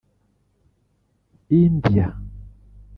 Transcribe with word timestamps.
India 1.55 2.05